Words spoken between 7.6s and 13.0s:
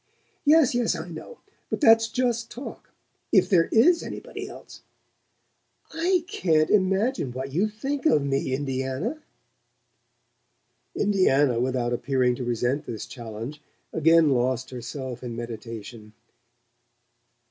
think of me, Indiana!" Indiana, without appearing to resent